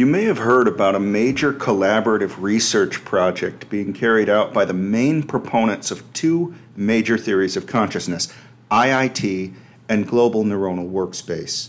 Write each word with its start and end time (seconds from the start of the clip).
You 0.00 0.06
may 0.06 0.24
have 0.24 0.38
heard 0.38 0.66
about 0.66 0.94
a 0.94 0.98
major 0.98 1.52
collaborative 1.52 2.36
research 2.38 3.04
project 3.04 3.68
being 3.68 3.92
carried 3.92 4.30
out 4.30 4.54
by 4.54 4.64
the 4.64 4.72
main 4.72 5.22
proponents 5.22 5.90
of 5.90 6.10
two 6.14 6.54
major 6.74 7.18
theories 7.18 7.54
of 7.54 7.66
consciousness 7.66 8.32
IIT 8.70 9.52
and 9.90 10.08
Global 10.08 10.42
Neuronal 10.42 10.90
Workspace. 10.90 11.68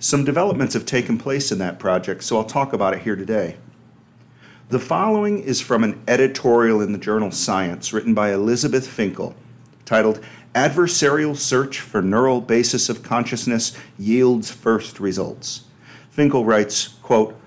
Some 0.00 0.24
developments 0.24 0.74
have 0.74 0.84
taken 0.84 1.16
place 1.16 1.52
in 1.52 1.58
that 1.58 1.78
project, 1.78 2.24
so 2.24 2.38
I'll 2.38 2.44
talk 2.44 2.72
about 2.72 2.94
it 2.94 3.02
here 3.02 3.14
today. 3.14 3.56
The 4.70 4.80
following 4.80 5.40
is 5.40 5.60
from 5.60 5.84
an 5.84 6.02
editorial 6.08 6.80
in 6.80 6.90
the 6.90 6.98
journal 6.98 7.30
Science 7.30 7.92
written 7.92 8.14
by 8.14 8.32
Elizabeth 8.32 8.88
Finkel, 8.88 9.36
titled 9.84 10.20
Adversarial 10.56 11.36
Search 11.36 11.78
for 11.78 12.02
Neural 12.02 12.40
Basis 12.40 12.88
of 12.88 13.04
Consciousness 13.04 13.78
Yields 13.96 14.50
First 14.50 14.98
Results. 14.98 15.66
Finkel 16.10 16.44
writes, 16.44 16.88
quote, 17.02 17.39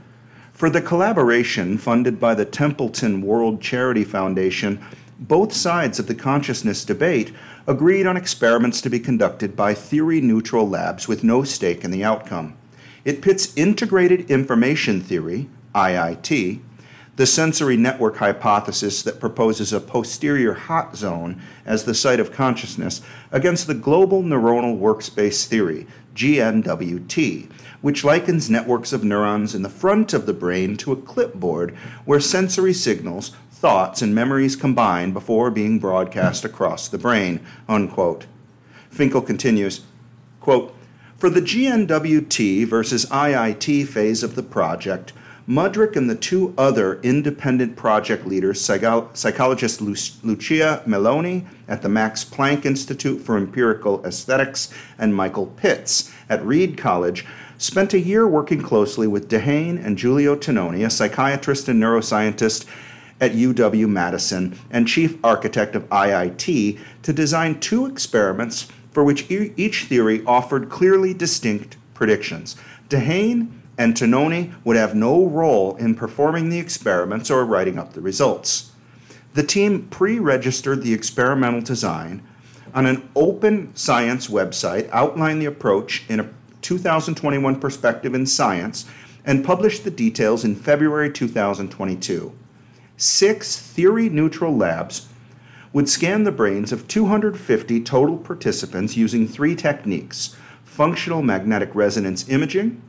For 0.64 0.70
the 0.70 0.82
collaboration 0.82 1.78
funded 1.78 2.22
by 2.22 2.36
the 2.36 2.46
Templeton 2.46 3.22
World 3.22 3.62
Charity 3.62 4.06
Foundation, 4.06 4.80
both 5.20 5.52
sides 5.52 6.00
of 6.00 6.08
the 6.08 6.16
consciousness 6.16 6.86
debate 6.86 7.34
agreed 7.68 8.08
on 8.08 8.16
experiments 8.16 8.80
to 8.80 8.90
be 8.90 8.98
conducted 8.98 9.58
by 9.58 9.74
theory 9.74 10.22
neutral 10.22 10.66
labs 10.70 11.06
with 11.06 11.22
no 11.22 11.44
stake 11.44 11.84
in 11.84 11.92
the 11.92 12.06
outcome. 12.06 12.56
It 13.04 13.22
pits 13.22 13.54
integrated 13.58 14.32
information 14.32 15.02
theory, 15.02 15.50
IIT, 15.76 16.62
the 17.18 17.26
sensory 17.26 17.76
network 17.76 18.16
hypothesis 18.16 19.02
that 19.02 19.20
proposes 19.20 19.74
a 19.74 19.82
posterior 19.82 20.54
hot 20.54 20.96
zone 20.96 21.42
as 21.66 21.84
the 21.84 21.94
site 21.94 22.22
of 22.22 22.32
consciousness 22.32 23.02
against 23.34 23.68
the 23.68 23.74
global 23.74 24.24
neuronal 24.24 24.80
workspace 24.80 25.46
theory, 25.46 25.86
GNWT, 26.16 27.52
which 27.84 28.06
likens 28.06 28.50
networks 28.50 28.94
of 28.94 29.04
neurons 29.04 29.54
in 29.54 29.62
the 29.62 29.70
front 29.70 30.14
of 30.14 30.26
the 30.26 30.34
brain 30.34 30.78
to 30.78 30.94
a 30.94 30.96
clipboard 30.96 31.76
where 32.06 32.20
sensory 32.20 32.74
signals, 32.74 33.36
thoughts, 33.52 34.02
and 34.02 34.16
memories 34.16 34.56
combine 34.56 35.12
before 35.12 35.52
being 35.52 35.78
broadcast 35.80 36.46
across 36.46 36.88
the 36.88 36.98
brain. 36.98 37.42
Unquote. 37.68 38.26
Finkel 38.90 39.22
continues, 39.22 39.82
quote, 40.40 40.74
For 41.18 41.30
the 41.30 41.42
GNWT 41.42 42.66
versus 42.68 43.06
IIT 43.08 43.88
phase 43.90 44.24
of 44.24 44.36
the 44.36 44.44
project, 44.44 45.12
Mudrik 45.46 45.98
and 45.98 46.10
the 46.10 46.16
two 46.16 46.54
other 46.58 47.02
independent 47.02 47.76
project 47.76 48.26
leaders, 48.26 48.62
psychologist 48.62 49.82
Lucia 49.82 50.82
Melloni 50.88 51.46
at 51.68 51.82
the 51.82 51.90
Max 51.90 52.24
Planck 52.24 52.64
Institute 52.66 53.20
for 53.20 53.36
Empirical 53.36 54.06
Aesthetics 54.06 54.74
and 54.98 55.14
Michael 55.14 55.48
Pitts 55.48 56.14
at 56.30 56.46
Reed 56.46 56.78
College, 56.78 57.26
spent 57.58 57.94
a 57.94 58.00
year 58.00 58.28
working 58.28 58.62
closely 58.62 59.08
with 59.08 59.30
Dehaene 59.30 59.84
and 59.84 59.98
Giulio 59.98 60.36
Tononi, 60.36 60.86
a 60.86 60.90
psychiatrist 60.90 61.68
and 61.68 61.82
neuroscientist 61.82 62.66
at 63.22 63.32
UW 63.32 63.88
Madison 63.88 64.58
and 64.70 64.88
chief 64.88 65.18
architect 65.24 65.76
of 65.76 65.88
IIT, 65.90 66.80
to 67.04 67.14
design 67.14 67.60
two 67.60 67.86
experiments 67.86 68.68
for 68.92 69.04
which 69.04 69.30
each 69.32 69.86
theory 69.86 70.24
offered 70.26 70.70
clearly 70.70 71.14
distinct 71.14 71.78
predictions. 71.94 72.56
Dehaene 72.90 73.52
and 73.78 73.96
Tononi 73.96 74.54
would 74.64 74.76
have 74.76 74.94
no 74.94 75.26
role 75.26 75.76
in 75.78 75.96
performing 75.96 76.50
the 76.50 76.60
experiments 76.60 77.32
or 77.32 77.46
writing 77.46 77.80
up 77.80 77.94
the 77.94 78.02
results. 78.02 78.72
The 79.34 79.44
team 79.44 79.88
pre 79.90 80.20
registered 80.20 80.84
the 80.84 80.94
experimental 80.94 81.62
design 81.62 82.22
on 82.74 82.86
an 82.86 83.10
open 83.16 83.76
science 83.76 84.28
website, 84.28 84.90
outlined 84.92 85.42
the 85.42 85.46
approach 85.46 86.04
in 86.10 86.20
a 86.20 86.30
2021 86.64 87.60
perspective 87.60 88.16
in 88.16 88.26
science, 88.26 88.86
and 89.26 89.46
published 89.46 89.84
the 89.84 89.92
details 89.92 90.44
in 90.44 90.56
February 90.56 91.12
2022. 91.12 92.34
Six 92.98 93.60
theory 93.60 94.10
neutral 94.10 94.56
labs 94.56 95.08
would 95.72 95.90
scan 95.90 96.24
the 96.24 96.32
brains 96.32 96.72
of 96.72 96.88
250 96.88 97.82
total 97.82 98.18
participants 98.18 98.96
using 98.96 99.28
three 99.28 99.56
techniques 99.56 100.36
functional 100.64 101.22
magnetic 101.22 101.70
resonance 101.76 102.28
imaging, 102.30 102.82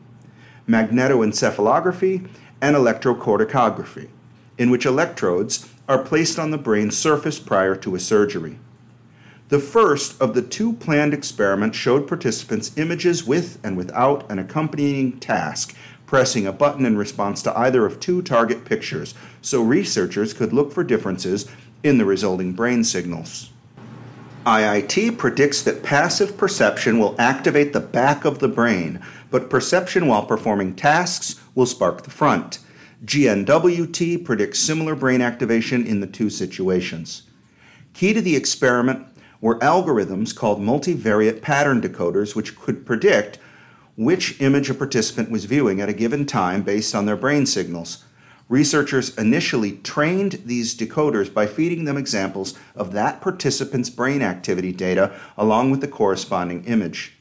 magnetoencephalography, 0.67 2.27
and 2.63 2.75
electrocorticography, 2.75 4.09
in 4.57 4.71
which 4.71 4.87
electrodes 4.87 5.69
are 5.87 6.03
placed 6.03 6.39
on 6.39 6.51
the 6.51 6.57
brain's 6.57 6.97
surface 6.97 7.39
prior 7.39 7.77
to 7.77 7.95
a 7.95 8.01
surgery. 8.01 8.59
The 9.55 9.61
first 9.61 10.21
of 10.21 10.35
the 10.35 10.43
two 10.43 10.73
planned 10.73 11.15
experiments 11.15 11.79
showed 11.79 12.09
participants 12.09 12.77
images 12.77 13.25
with 13.25 13.61
and 13.63 13.77
without 13.77 14.29
an 14.29 14.41
accompanying 14.41 15.21
task, 15.21 15.77
pressing 16.07 16.45
a 16.45 16.53
button 16.53 16.85
in 16.85 16.97
response 16.97 17.41
to 17.43 17.57
either 17.57 17.87
of 17.87 18.01
two 18.01 18.21
target 18.21 18.65
pictures, 18.65 19.15
so 19.43 19.63
researchers 19.63 20.33
could 20.33 20.53
look 20.53 20.73
for 20.73 20.83
differences 20.83 21.49
in 21.85 21.99
the 21.99 22.05
resulting 22.05 22.53
brain 22.53 22.83
signals. 22.83 23.51
IIT 24.45 25.19
predicts 25.19 25.63
that 25.63 25.85
passive 25.85 26.37
perception 26.37 26.99
will 26.99 27.15
activate 27.17 27.73
the 27.73 27.79
back 27.79 28.25
of 28.25 28.41
the 28.41 28.49
brain, 28.49 29.01
but 29.31 29.49
perception 29.49 30.09
while 30.09 30.27
performing 30.27 30.75
tasks 30.75 31.41
will 31.55 31.65
spark 31.65 32.03
the 32.03 32.11
front. 32.11 32.59
GNWT 33.05 34.25
predicts 34.25 34.59
similar 34.59 34.97
brain 34.97 35.21
activation 35.21 35.87
in 35.87 36.01
the 36.01 36.09
two 36.09 36.29
situations. 36.29 37.23
Key 37.93 38.13
to 38.13 38.21
the 38.21 38.35
experiment 38.35 39.14
were 39.45 39.59
algorithms 39.59 40.35
called 40.35 40.59
multivariate 40.59 41.43
pattern 41.43 41.79
decoders, 41.79 42.35
which 42.35 42.59
could 42.59 42.87
predict 42.87 43.39
which 43.95 44.41
image 44.41 44.71
a 44.71 44.75
participant 44.75 45.31
was 45.31 45.45
viewing 45.45 45.83
at 45.83 45.89
a 45.91 45.93
given 45.93 46.25
time 46.25 46.63
based 46.63 46.95
on 46.95 47.05
their 47.05 47.15
brain 47.15 47.45
signals. 47.45 48.05
Researchers 48.49 49.15
initially 49.19 49.73
trained 49.73 50.41
these 50.47 50.75
decoders 50.75 51.33
by 51.33 51.47
feeding 51.47 51.85
them 51.85 51.99
examples 51.99 52.59
of 52.75 52.93
that 52.93 53.21
participant's 53.21 53.91
brain 53.91 54.23
activity 54.23 54.73
data 54.73 55.15
along 55.37 55.71
with 55.71 55.83
the 55.83 55.89
corresponding 55.89 56.65
image. 56.65 57.13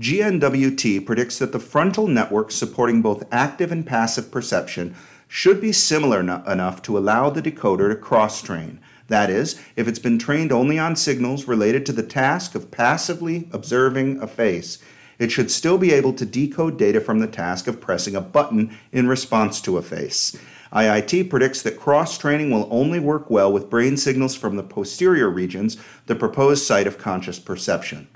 GNWT 0.00 1.04
predicts 1.04 1.38
that 1.38 1.52
the 1.52 1.60
frontal 1.60 2.08
network 2.08 2.50
supporting 2.50 3.02
both 3.02 3.28
active 3.30 3.70
and 3.70 3.86
passive 3.86 4.30
perception 4.30 4.94
should 5.26 5.60
be 5.60 5.72
similar 5.72 6.22
no- 6.22 6.42
enough 6.46 6.80
to 6.80 6.96
allow 6.96 7.28
the 7.28 7.42
decoder 7.42 7.90
to 7.90 7.96
cross 7.96 8.40
train. 8.40 8.80
That 9.08 9.30
is, 9.30 9.60
if 9.74 9.88
it's 9.88 9.98
been 9.98 10.18
trained 10.18 10.52
only 10.52 10.78
on 10.78 10.94
signals 10.94 11.48
related 11.48 11.84
to 11.86 11.92
the 11.92 12.02
task 12.02 12.54
of 12.54 12.70
passively 12.70 13.48
observing 13.52 14.20
a 14.20 14.26
face, 14.26 14.78
it 15.18 15.32
should 15.32 15.50
still 15.50 15.78
be 15.78 15.92
able 15.92 16.12
to 16.12 16.24
decode 16.24 16.78
data 16.78 17.00
from 17.00 17.18
the 17.18 17.26
task 17.26 17.66
of 17.66 17.80
pressing 17.80 18.14
a 18.14 18.20
button 18.20 18.76
in 18.92 19.08
response 19.08 19.60
to 19.62 19.76
a 19.76 19.82
face. 19.82 20.36
IIT 20.72 21.30
predicts 21.30 21.62
that 21.62 21.80
cross 21.80 22.18
training 22.18 22.50
will 22.50 22.68
only 22.70 23.00
work 23.00 23.30
well 23.30 23.50
with 23.50 23.70
brain 23.70 23.96
signals 23.96 24.36
from 24.36 24.56
the 24.56 24.62
posterior 24.62 25.28
regions, 25.28 25.78
the 26.06 26.14
proposed 26.14 26.66
site 26.66 26.86
of 26.86 26.98
conscious 26.98 27.38
perception. 27.38 28.06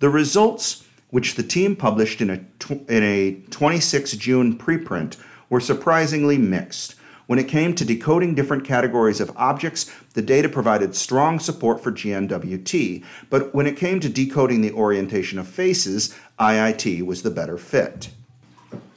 The 0.00 0.10
results, 0.10 0.84
which 1.08 1.34
the 1.34 1.42
team 1.42 1.74
published 1.74 2.20
in 2.20 2.28
a, 2.28 2.38
tw- 2.58 2.88
in 2.90 3.02
a 3.02 3.40
26 3.50 4.12
June 4.12 4.58
preprint, 4.58 5.16
were 5.48 5.60
surprisingly 5.60 6.36
mixed. 6.36 6.96
When 7.26 7.38
it 7.38 7.48
came 7.48 7.74
to 7.74 7.84
decoding 7.84 8.34
different 8.34 8.64
categories 8.64 9.20
of 9.20 9.32
objects, 9.36 9.90
the 10.12 10.22
data 10.22 10.48
provided 10.48 10.94
strong 10.94 11.38
support 11.38 11.82
for 11.82 11.90
GNWT, 11.90 13.02
but 13.30 13.54
when 13.54 13.66
it 13.66 13.78
came 13.78 13.98
to 14.00 14.08
decoding 14.10 14.60
the 14.60 14.72
orientation 14.72 15.38
of 15.38 15.48
faces, 15.48 16.14
IIT 16.38 17.04
was 17.06 17.22
the 17.22 17.30
better 17.30 17.56
fit. 17.56 18.10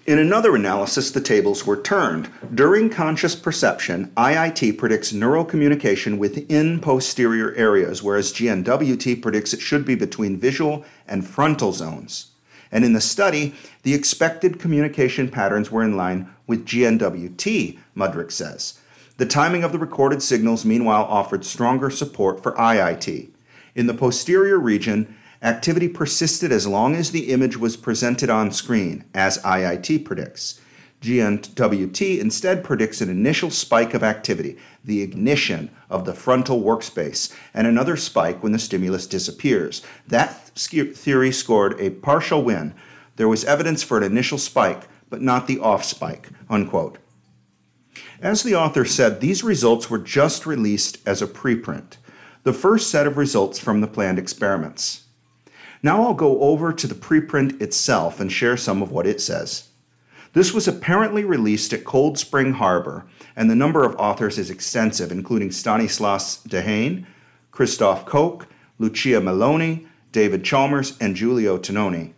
In 0.05 0.19
another 0.19 0.55
analysis, 0.55 1.11
the 1.11 1.19
tables 1.19 1.65
were 1.65 1.81
turned. 1.81 2.29
During 2.53 2.89
conscious 2.89 3.35
perception, 3.35 4.11
IIT 4.15 4.77
predicts 4.77 5.11
neural 5.11 5.43
communication 5.43 6.17
within 6.17 6.79
posterior 6.79 7.53
areas, 7.55 8.01
whereas 8.01 8.31
GNWT 8.31 9.21
predicts 9.21 9.53
it 9.53 9.59
should 9.59 9.83
be 9.85 9.95
between 9.95 10.39
visual 10.39 10.85
and 11.07 11.27
frontal 11.27 11.73
zones. 11.73 12.31
And 12.71 12.85
in 12.85 12.93
the 12.93 13.01
study, 13.01 13.53
the 13.83 13.93
expected 13.93 14.59
communication 14.59 15.29
patterns 15.29 15.71
were 15.71 15.83
in 15.83 15.97
line 15.97 16.29
with 16.47 16.65
GNWT, 16.65 17.77
Mudrik 17.95 18.31
says. 18.31 18.79
The 19.17 19.25
timing 19.25 19.63
of 19.63 19.71
the 19.71 19.79
recorded 19.79 20.23
signals, 20.23 20.63
meanwhile, 20.65 21.03
offered 21.03 21.43
stronger 21.43 21.89
support 21.89 22.41
for 22.41 22.53
IIT. 22.53 23.29
In 23.75 23.87
the 23.87 23.93
posterior 23.93 24.57
region, 24.57 25.15
activity 25.43 25.87
persisted 25.87 26.51
as 26.51 26.65
long 26.65 26.95
as 26.95 27.11
the 27.11 27.31
image 27.31 27.57
was 27.57 27.77
presented 27.77 28.29
on 28.29 28.51
screen, 28.51 29.03
as 29.13 29.37
IIT 29.39 30.05
predicts. 30.05 30.61
GNWT 31.01 32.19
instead 32.19 32.63
predicts 32.63 33.01
an 33.01 33.09
initial 33.09 33.51
spike 33.51 33.93
of 33.93 34.03
activity, 34.03 34.57
the 34.83 35.03
ignition 35.03 35.69
of 35.89 36.05
the 36.05 36.13
frontal 36.13 36.61
workspace, 36.63 37.31
and 37.53 37.67
another 37.67 37.95
spike 37.95 38.41
when 38.41 38.51
the 38.51 38.59
stimulus 38.59 39.05
disappears. 39.05 39.83
That 40.07 40.49
theory 40.55 41.31
scored 41.31 41.79
a 41.79 41.91
partial 41.91 42.43
win. 42.43 42.73
There 43.17 43.27
was 43.27 43.45
evidence 43.45 43.83
for 43.83 43.97
an 43.97 44.03
initial 44.03 44.39
spike, 44.39 44.87
but 45.09 45.21
not 45.21 45.47
the 45.47 45.59
off 45.59 45.83
spike. 45.83 46.29
Unquote. 46.49 46.97
As 48.21 48.43
the 48.43 48.55
author 48.55 48.85
said, 48.85 49.21
these 49.21 49.43
results 49.43 49.89
were 49.89 49.97
just 49.97 50.45
released 50.45 50.97
as 51.05 51.21
a 51.21 51.27
preprint, 51.27 51.97
the 52.43 52.53
first 52.53 52.89
set 52.89 53.05
of 53.05 53.17
results 53.17 53.59
from 53.59 53.81
the 53.81 53.87
planned 53.87 54.17
experiments. 54.17 55.03
Now 55.83 56.03
I'll 56.03 56.13
go 56.13 56.41
over 56.41 56.73
to 56.73 56.87
the 56.87 56.95
preprint 56.95 57.61
itself 57.61 58.19
and 58.19 58.31
share 58.31 58.57
some 58.57 58.81
of 58.81 58.91
what 58.91 59.05
it 59.05 59.21
says. 59.21 59.69
This 60.33 60.53
was 60.53 60.67
apparently 60.67 61.23
released 61.23 61.73
at 61.73 61.85
Cold 61.85 62.17
Spring 62.17 62.53
Harbor, 62.53 63.05
and 63.35 63.49
the 63.49 63.55
number 63.55 63.83
of 63.83 63.95
authors 63.95 64.37
is 64.37 64.49
extensive, 64.49 65.11
including 65.11 65.51
Stanislas 65.51 66.41
Dehaene, 66.47 67.05
Christoph 67.51 68.05
Koch, 68.05 68.47
Lucia 68.79 69.21
Melloni, 69.21 69.87
David 70.11 70.43
Chalmers, 70.43 70.97
and 70.99 71.15
Giulio 71.15 71.57
Tononi. 71.57 72.13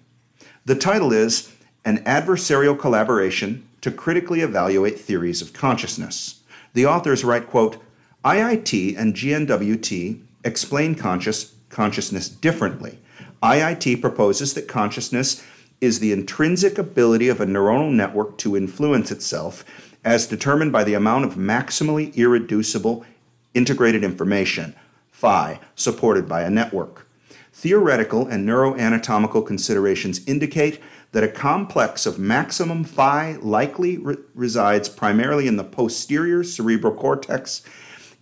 The 0.66 0.76
title 0.76 1.14
is 1.14 1.54
An 1.86 2.04
Adversarial 2.04 2.78
Collaboration 2.78 3.68
to 3.82 3.90
Critically 3.90 4.42
Evaluate 4.42 5.00
Theories 5.00 5.42
of 5.42 5.54
Consciousness. 5.54 6.42
The 6.74 6.86
authors 6.86 7.24
write, 7.24 7.48
quote, 7.48 7.78
IIT 8.26 8.98
and 8.98 9.16
GNWT 9.16 10.20
explain 10.44 10.96
conscious 10.96 11.54
consciousness 11.70 12.28
differently. 12.28 13.00
IIT 13.42 14.02
proposes 14.02 14.54
that 14.54 14.68
consciousness 14.68 15.46
is 15.80 16.00
the 16.00 16.12
intrinsic 16.12 16.78
ability 16.78 17.30
of 17.30 17.40
a 17.40 17.46
neuronal 17.46 17.94
network 17.94 18.38
to 18.40 18.58
influence 18.58 19.10
itself 19.10 19.64
as 20.04 20.28
determined 20.28 20.74
by 20.74 20.84
the 20.84 20.94
amount 20.94 21.24
of 21.24 21.36
maximally 21.36 22.14
irreducible 22.16 23.06
integrated 23.54 24.04
information, 24.04 24.76
phi, 25.12 25.60
supported 25.76 26.28
by 26.28 26.42
a 26.42 26.50
network. 26.50 27.08
Theoretical 27.54 28.28
and 28.28 28.48
neuroanatomical 28.48 29.46
considerations 29.46 30.26
indicate 30.28 30.80
that 31.12 31.24
a 31.24 31.28
complex 31.28 32.06
of 32.06 32.20
maximum 32.20 32.84
phi 32.84 33.38
likely 33.42 33.98
re- 33.98 34.18
resides 34.34 34.90
primarily 34.90 35.48
in 35.48 35.56
the 35.56 35.64
posterior 35.64 36.44
cerebral 36.44 36.94
cortex 36.94 37.64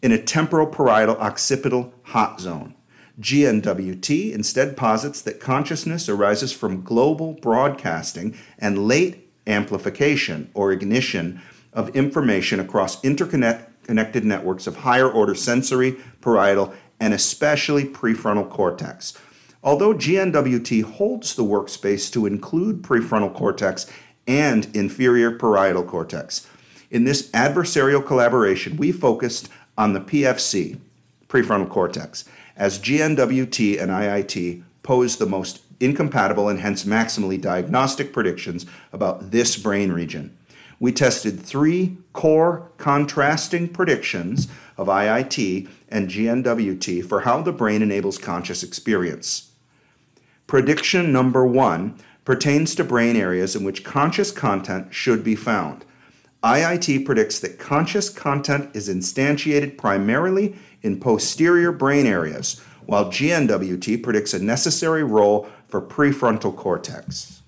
in 0.01 0.11
a 0.11 0.21
temporal-parietal 0.21 1.17
occipital 1.17 1.93
hot 2.03 2.39
zone. 2.39 2.75
GNWT 3.19 4.31
instead 4.31 4.77
posits 4.77 5.21
that 5.21 5.39
consciousness 5.39 6.07
arises 6.07 6.53
from 6.53 6.83
global 6.83 7.33
broadcasting 7.33 8.37
and 8.59 8.87
late 8.87 9.31
amplification 9.47 10.51
or 10.53 10.71
ignition 10.71 11.41
of 11.73 11.95
information 11.95 12.59
across 12.59 13.03
interconnected 13.03 14.23
networks 14.23 14.67
of 14.67 14.77
higher 14.77 15.09
order 15.09 15.33
sensory, 15.33 15.97
parietal, 16.21 16.73
and 16.99 17.13
especially 17.13 17.85
prefrontal 17.85 18.49
cortex. 18.49 19.17
Although 19.67 19.95
GNWT 19.95 20.81
holds 20.83 21.35
the 21.35 21.43
workspace 21.43 22.09
to 22.13 22.25
include 22.25 22.83
prefrontal 22.83 23.33
cortex 23.33 23.85
and 24.25 24.73
inferior 24.73 25.37
parietal 25.37 25.83
cortex, 25.83 26.47
in 26.89 27.03
this 27.03 27.29
adversarial 27.31 28.05
collaboration, 28.05 28.77
we 28.77 28.93
focused 28.93 29.49
on 29.77 29.91
the 29.91 29.99
PFC, 29.99 30.79
prefrontal 31.27 31.67
cortex, 31.67 32.23
as 32.55 32.79
GNWT 32.79 33.81
and 33.81 33.91
IIT 33.91 34.63
pose 34.83 35.17
the 35.17 35.25
most 35.25 35.61
incompatible 35.81 36.47
and 36.47 36.61
hence 36.61 36.85
maximally 36.85 37.39
diagnostic 37.39 38.13
predictions 38.13 38.65
about 38.93 39.31
this 39.31 39.57
brain 39.57 39.91
region. 39.91 40.37
We 40.79 40.93
tested 40.93 41.41
three 41.41 41.97
core 42.13 42.71
contrasting 42.77 43.67
predictions 43.67 44.47
of 44.77 44.87
IIT 44.87 45.67
and 45.89 46.07
GNWT 46.07 47.03
for 47.03 47.21
how 47.21 47.41
the 47.41 47.51
brain 47.51 47.81
enables 47.81 48.17
conscious 48.17 48.63
experience. 48.63 49.46
Prediction 50.47 51.11
number 51.11 51.45
one 51.45 51.99
pertains 52.23 52.73
to 52.75 52.83
brain 52.85 53.17
areas 53.17 53.53
in 53.53 53.65
which 53.65 53.83
conscious 53.83 54.31
content 54.31 54.93
should 54.93 55.21
be 55.21 55.35
found. 55.35 55.83
IIT 56.41 57.05
predicts 57.05 57.39
that 57.39 57.59
conscious 57.59 58.09
content 58.09 58.73
is 58.73 58.87
instantiated 58.87 59.77
primarily 59.77 60.55
in 60.81 61.01
posterior 61.01 61.73
brain 61.73 62.05
areas, 62.05 62.61
while 62.85 63.11
GNWT 63.11 64.01
predicts 64.01 64.33
a 64.33 64.41
necessary 64.41 65.03
role 65.03 65.49
for 65.67 65.81
prefrontal 65.81 66.55
cortex. 66.55 67.41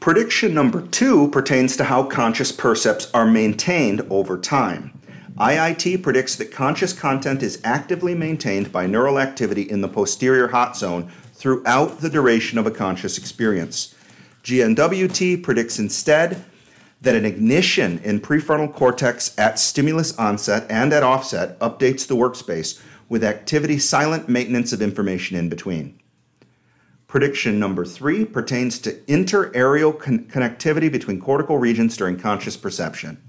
Prediction 0.00 0.52
number 0.52 0.82
two 0.88 1.28
pertains 1.28 1.76
to 1.76 1.84
how 1.84 2.02
conscious 2.02 2.50
percepts 2.50 3.08
are 3.14 3.26
maintained 3.26 4.04
over 4.10 4.36
time. 4.36 4.92
IIT 5.38 6.02
predicts 6.02 6.34
that 6.34 6.50
conscious 6.50 6.92
content 6.92 7.44
is 7.44 7.60
actively 7.62 8.12
maintained 8.16 8.72
by 8.72 8.86
neural 8.86 9.20
activity 9.20 9.62
in 9.62 9.82
the 9.82 9.88
posterior 9.88 10.48
hot 10.48 10.76
zone 10.76 11.12
throughout 11.38 12.00
the 12.00 12.10
duration 12.10 12.58
of 12.58 12.66
a 12.66 12.70
conscious 12.70 13.16
experience. 13.16 13.94
GNWT 14.42 15.40
predicts 15.40 15.78
instead 15.78 16.44
that 17.00 17.14
an 17.14 17.24
ignition 17.24 18.00
in 18.00 18.20
prefrontal 18.20 18.74
cortex 18.74 19.38
at 19.38 19.60
stimulus 19.60 20.18
onset 20.18 20.66
and 20.68 20.92
at 20.92 21.04
offset 21.04 21.56
updates 21.60 22.08
the 22.08 22.16
workspace 22.16 22.82
with 23.08 23.22
activity 23.22 23.78
silent 23.78 24.28
maintenance 24.28 24.72
of 24.72 24.82
information 24.82 25.36
in 25.36 25.48
between. 25.48 26.00
Prediction 27.06 27.60
number 27.60 27.84
three 27.84 28.24
pertains 28.24 28.80
to 28.80 29.00
interareal 29.06 29.96
con- 29.96 30.24
connectivity 30.24 30.90
between 30.90 31.20
cortical 31.20 31.58
regions 31.58 31.96
during 31.96 32.18
conscious 32.18 32.56
perception. 32.56 33.22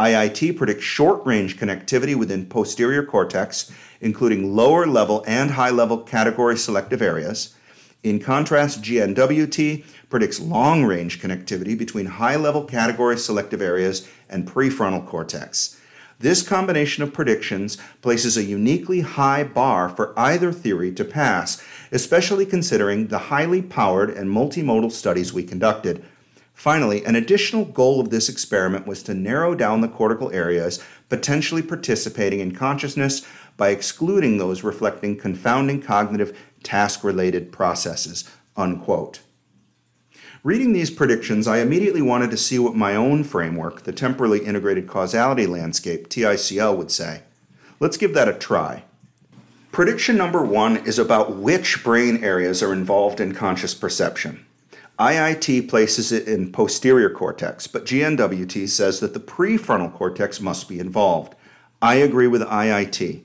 IIT 0.00 0.56
predicts 0.56 0.82
short 0.82 1.26
range 1.26 1.58
connectivity 1.58 2.16
within 2.16 2.46
posterior 2.46 3.04
cortex, 3.04 3.70
including 4.00 4.56
lower 4.56 4.86
level 4.86 5.22
and 5.26 5.50
high 5.50 5.68
level 5.68 5.98
category 5.98 6.56
selective 6.56 7.02
areas. 7.02 7.54
In 8.02 8.18
contrast, 8.18 8.80
GNWT 8.80 9.84
predicts 10.08 10.40
long 10.40 10.84
range 10.84 11.20
connectivity 11.20 11.76
between 11.76 12.06
high 12.06 12.36
level 12.36 12.64
category 12.64 13.18
selective 13.18 13.60
areas 13.60 14.08
and 14.30 14.48
prefrontal 14.48 15.06
cortex. 15.06 15.78
This 16.18 16.40
combination 16.40 17.02
of 17.02 17.12
predictions 17.12 17.76
places 18.00 18.38
a 18.38 18.42
uniquely 18.42 19.00
high 19.00 19.44
bar 19.44 19.90
for 19.90 20.18
either 20.18 20.50
theory 20.50 20.92
to 20.92 21.04
pass, 21.04 21.62
especially 21.92 22.46
considering 22.46 23.08
the 23.08 23.18
highly 23.18 23.60
powered 23.60 24.08
and 24.08 24.30
multimodal 24.30 24.92
studies 24.92 25.34
we 25.34 25.42
conducted. 25.42 26.02
Finally, 26.54 27.04
an 27.04 27.16
additional 27.16 27.64
goal 27.64 28.00
of 28.00 28.10
this 28.10 28.28
experiment 28.28 28.86
was 28.86 29.02
to 29.02 29.14
narrow 29.14 29.54
down 29.54 29.80
the 29.80 29.88
cortical 29.88 30.30
areas 30.32 30.82
potentially 31.08 31.62
participating 31.62 32.40
in 32.40 32.54
consciousness 32.54 33.26
by 33.56 33.70
excluding 33.70 34.38
those 34.38 34.62
reflecting 34.62 35.16
confounding 35.16 35.80
cognitive 35.80 36.38
task 36.62 37.02
related 37.02 37.50
processes. 37.50 38.28
Unquote. 38.56 39.20
Reading 40.42 40.72
these 40.72 40.90
predictions, 40.90 41.46
I 41.46 41.58
immediately 41.58 42.00
wanted 42.00 42.30
to 42.30 42.36
see 42.38 42.58
what 42.58 42.74
my 42.74 42.94
own 42.96 43.24
framework, 43.24 43.82
the 43.82 43.92
temporally 43.92 44.40
integrated 44.40 44.86
causality 44.86 45.46
landscape, 45.46 46.08
TICL, 46.08 46.76
would 46.76 46.90
say. 46.90 47.22
Let's 47.78 47.98
give 47.98 48.14
that 48.14 48.28
a 48.28 48.32
try. 48.32 48.84
Prediction 49.72 50.16
number 50.16 50.42
one 50.42 50.78
is 50.78 50.98
about 50.98 51.36
which 51.36 51.84
brain 51.84 52.24
areas 52.24 52.62
are 52.62 52.72
involved 52.72 53.20
in 53.20 53.34
conscious 53.34 53.74
perception. 53.74 54.46
IIT 55.00 55.70
places 55.70 56.12
it 56.12 56.28
in 56.28 56.52
posterior 56.52 57.08
cortex, 57.08 57.66
but 57.66 57.86
GNWT 57.86 58.68
says 58.68 59.00
that 59.00 59.14
the 59.14 59.20
prefrontal 59.20 59.94
cortex 59.94 60.42
must 60.42 60.68
be 60.68 60.78
involved. 60.78 61.34
I 61.80 61.94
agree 61.94 62.26
with 62.26 62.42
IIT. 62.42 63.22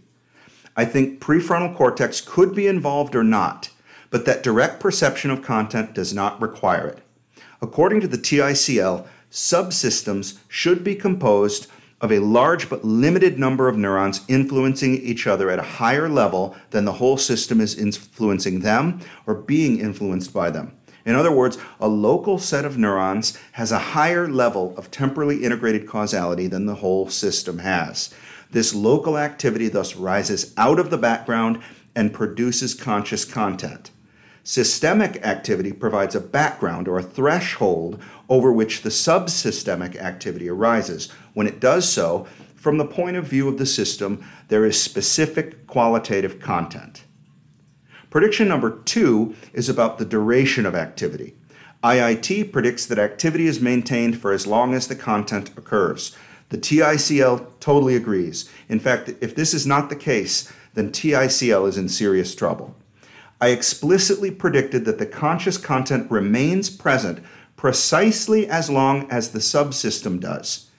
I 0.77 0.85
think 0.85 1.19
prefrontal 1.19 1.75
cortex 1.75 2.21
could 2.21 2.55
be 2.55 2.67
involved 2.67 3.13
or 3.13 3.25
not, 3.25 3.71
but 4.09 4.23
that 4.23 4.41
direct 4.41 4.79
perception 4.79 5.31
of 5.31 5.41
content 5.41 5.93
does 5.93 6.13
not 6.13 6.41
require 6.41 6.87
it. 6.87 6.99
According 7.61 7.99
to 8.01 8.07
the 8.07 8.17
TICL, 8.17 9.05
subsystems 9.29 10.39
should 10.47 10.81
be 10.81 10.95
composed 10.95 11.67
of 11.99 12.09
a 12.09 12.19
large 12.19 12.69
but 12.69 12.85
limited 12.85 13.37
number 13.37 13.67
of 13.67 13.77
neurons 13.77 14.21
influencing 14.29 14.95
each 14.95 15.27
other 15.27 15.49
at 15.49 15.59
a 15.59 15.63
higher 15.63 16.07
level 16.07 16.55
than 16.69 16.85
the 16.85 16.93
whole 16.93 17.17
system 17.17 17.59
is 17.59 17.77
influencing 17.77 18.61
them 18.61 19.01
or 19.27 19.35
being 19.35 19.81
influenced 19.81 20.33
by 20.33 20.49
them. 20.49 20.71
In 21.05 21.15
other 21.15 21.31
words, 21.31 21.57
a 21.79 21.87
local 21.87 22.39
set 22.39 22.65
of 22.65 22.77
neurons 22.77 23.37
has 23.53 23.71
a 23.71 23.93
higher 23.93 24.27
level 24.27 24.75
of 24.75 24.89
temporally 24.89 25.43
integrated 25.43 25.87
causality 25.87 26.47
than 26.47 26.65
the 26.65 26.75
whole 26.75 27.07
system 27.09 27.59
has. 27.59 28.13
This 28.49 28.73
local 28.73 29.17
activity 29.17 29.69
thus 29.69 29.95
rises 29.95 30.53
out 30.57 30.79
of 30.79 30.89
the 30.89 30.97
background 30.97 31.61
and 31.95 32.13
produces 32.13 32.73
conscious 32.73 33.23
content. 33.23 33.91
Systemic 34.43 35.23
activity 35.25 35.71
provides 35.71 36.15
a 36.15 36.21
background 36.21 36.87
or 36.87 36.99
a 36.99 37.03
threshold 37.03 37.99
over 38.29 38.51
which 38.51 38.81
the 38.81 38.89
subsystemic 38.89 39.95
activity 39.95 40.49
arises. 40.49 41.11
When 41.33 41.47
it 41.47 41.59
does 41.59 41.91
so, 41.91 42.27
from 42.55 42.77
the 42.77 42.85
point 42.85 43.17
of 43.17 43.25
view 43.25 43.47
of 43.47 43.57
the 43.57 43.65
system, 43.65 44.23
there 44.47 44.65
is 44.65 44.79
specific 44.81 45.67
qualitative 45.67 46.39
content. 46.39 47.03
Prediction 48.09 48.47
number 48.47 48.79
two 48.85 49.35
is 49.53 49.69
about 49.69 49.97
the 49.97 50.05
duration 50.05 50.65
of 50.65 50.75
activity. 50.75 51.35
IIT 51.83 52.51
predicts 52.51 52.85
that 52.85 52.97
activity 52.97 53.47
is 53.47 53.61
maintained 53.61 54.19
for 54.19 54.31
as 54.31 54.47
long 54.47 54.73
as 54.73 54.87
the 54.87 54.95
content 54.95 55.51
occurs. 55.57 56.15
The 56.49 56.57
TICL 56.57 57.45
totally 57.59 57.95
agrees. 57.95 58.49
In 58.69 58.79
fact, 58.79 59.13
if 59.21 59.35
this 59.35 59.53
is 59.53 59.67
not 59.67 59.89
the 59.89 59.95
case, 59.95 60.51
then 60.73 60.91
TICL 60.91 61.67
is 61.67 61.77
in 61.77 61.89
serious 61.89 62.33
trouble. 62.35 62.75
I 63.41 63.49
explicitly 63.49 64.31
predicted 64.31 64.85
that 64.85 64.97
the 64.97 65.05
conscious 65.05 65.57
content 65.57 66.09
remains 66.09 66.69
present 66.69 67.19
precisely 67.55 68.47
as 68.47 68.69
long 68.69 69.09
as 69.11 69.29
the 69.29 69.39
subsystem 69.39 70.19
does. 70.19 70.69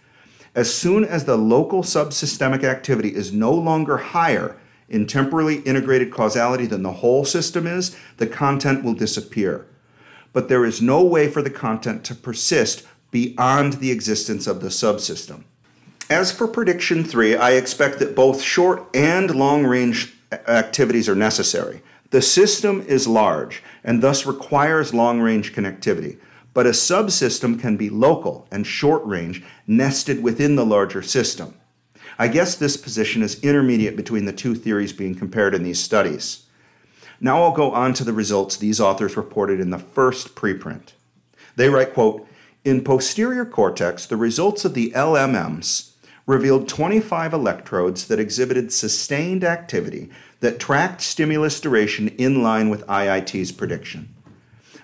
As 0.55 0.75
soon 0.75 1.05
as 1.05 1.25
the 1.25 1.37
local 1.37 1.83
subsystemic 1.83 2.65
activity 2.65 3.15
is 3.15 3.33
no 3.33 3.53
longer 3.53 3.99
higher 3.99 4.57
in 4.89 5.07
temporally 5.07 5.61
integrated 5.61 6.11
causality 6.11 6.67
than 6.67 6.83
the 6.83 6.93
whole 6.93 7.25
system 7.25 7.67
is, 7.67 7.97
the 8.19 8.27
content 8.27 8.85
will 8.85 8.95
disappear. 8.95 9.67
But 10.33 10.49
there 10.49 10.65
is 10.65 10.83
no 10.83 11.03
way 11.03 11.29
for 11.29 11.43
the 11.43 11.51
content 11.51 12.05
to 12.05 12.15
persist 12.15 12.87
beyond 13.11 13.75
the 13.75 13.91
existence 13.91 14.47
of 14.47 14.61
the 14.61 14.69
subsystem. 14.69 15.45
As 16.09 16.31
for 16.31 16.47
prediction 16.47 17.03
three, 17.03 17.35
I 17.35 17.53
expect 17.53 17.99
that 17.99 18.15
both 18.15 18.43
short 18.43 18.87
and 18.95 19.35
long 19.35 19.65
range 19.65 20.15
activities 20.47 21.09
are 21.09 21.17
necessary. 21.17 21.83
The 22.11 22.23
system 22.23 22.83
is 22.83 23.09
large 23.09 23.63
and 23.83 24.03
thus 24.03 24.27
requires 24.27 24.95
long 24.95 25.21
range 25.21 25.53
connectivity, 25.53 26.19
but 26.55 26.67
a 26.67 26.71
subsystem 26.71 27.59
can 27.61 27.77
be 27.77 27.91
local 27.91 28.47
and 28.53 28.67
short 28.67 29.05
range, 29.05 29.43
nested 29.67 30.23
within 30.23 30.55
the 30.55 30.65
larger 30.65 31.03
system. 31.03 31.55
I 32.19 32.29
guess 32.29 32.55
this 32.55 32.77
position 32.77 33.23
is 33.23 33.43
intermediate 33.43 33.97
between 33.97 34.25
the 34.25 34.33
two 34.33 34.55
theories 34.55 34.93
being 34.93 35.15
compared 35.15 35.55
in 35.55 35.63
these 35.63 35.83
studies. 35.83 36.45
Now 37.21 37.43
I'll 37.43 37.53
go 37.53 37.73
on 37.73 37.95
to 37.95 38.05
the 38.05 38.13
results 38.13 38.57
these 38.57 38.81
authors 38.81 39.17
reported 39.17 39.61
in 39.61 39.71
the 39.71 39.79
first 39.79 40.35
preprint. 40.35 40.93
They 41.57 41.69
write, 41.69 41.95
quote, 41.95 42.27
in 42.65 42.83
posterior 42.83 43.45
cortex, 43.45 44.07
the 44.07 44.17
results 44.17 44.65
of 44.65 44.75
the 44.75 44.91
LMMs 44.91 45.93
revealed 46.27 46.69
25 46.69 47.33
electrodes 47.33 48.09
that 48.09 48.19
exhibited 48.19 48.73
sustained 48.73 49.45
activity 49.45 50.11
that 50.41 50.59
tracked 50.59 51.01
stimulus 51.01 51.61
duration 51.61 52.09
in 52.09 52.43
line 52.43 52.69
with 52.69 52.87
IIT's 52.87 53.53
prediction. 53.53 54.16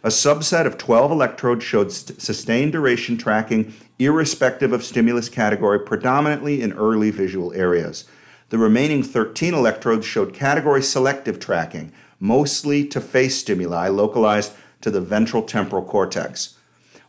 A 0.05 0.09
subset 0.09 0.67
of 0.67 0.79
12 0.79 1.13
electrodes 1.13 1.65
showed 1.65 1.93
st- 1.93 2.21
sustained 2.21 2.73
duration 2.73 3.17
tracking 3.17 3.73
irrespective 4.01 4.73
of 4.73 4.83
stimulus 4.83 5.29
category, 5.29 5.79
predominantly 5.79 6.61
in 6.61 6.73
early 6.73 7.13
visual 7.13 7.53
areas. 7.53 8.05
The 8.49 8.59
remaining 8.59 9.05
13 9.05 9.55
electrodes 9.55 10.05
showed 10.05 10.35
category 10.35 10.83
selective 10.83 11.39
tracking, 11.39 11.93
mostly 12.19 12.85
to 12.89 13.01
face 13.01 13.39
stimuli 13.39 13.89
localized 13.89 14.53
to 14.81 14.91
the 14.91 15.01
ventral 15.01 15.45
temporal 15.45 15.85
cortex. 15.85 16.59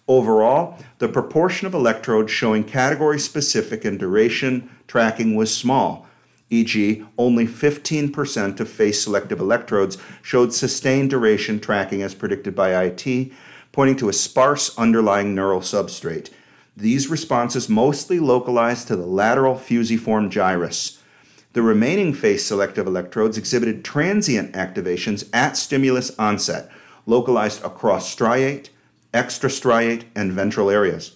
Overall, 0.08 0.78
the 1.00 1.08
proportion 1.08 1.66
of 1.66 1.74
electrodes 1.74 2.32
showing 2.32 2.64
category 2.64 3.20
specific 3.20 3.86
and 3.86 3.98
duration 3.98 4.70
tracking 4.86 5.36
was 5.36 5.56
small, 5.56 6.08
e.g., 6.54 7.04
only 7.18 7.48
15% 7.48 8.60
of 8.60 8.70
face 8.70 9.04
selective 9.04 9.40
electrodes 9.40 9.98
showed 10.22 10.54
sustained 10.54 11.10
duration 11.10 11.60
tracking 11.60 12.02
as 12.02 12.14
predicted 12.14 12.56
by 12.56 12.84
IT, 12.84 13.32
pointing 13.72 13.96
to 13.96 14.10
a 14.10 14.14
sparse 14.14 14.78
underlying 14.78 15.34
neural 15.34 15.62
substrate. 15.62 16.30
These 16.78 17.10
responses 17.10 17.70
mostly 17.70 18.20
localized 18.20 18.88
to 18.88 18.96
the 18.96 19.06
lateral 19.06 19.56
fusiform 19.56 20.30
gyrus. 20.30 21.00
The 21.54 21.62
remaining 21.62 22.14
face 22.14 22.46
selective 22.46 22.88
electrodes 22.88 23.38
exhibited 23.38 23.86
transient 23.86 24.54
activations 24.54 25.30
at 25.34 25.56
stimulus 25.56 26.10
onset, 26.18 26.72
localized 27.06 27.64
across 27.64 28.14
striate, 28.14 28.70
extrastriate, 29.14 30.06
and 30.16 30.32
ventral 30.34 30.70
areas. 30.70 31.16